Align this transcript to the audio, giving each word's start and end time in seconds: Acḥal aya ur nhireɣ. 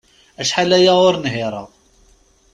Acḥal 0.41 0.71
aya 0.77 0.93
ur 1.07 1.15
nhireɣ. 1.23 1.67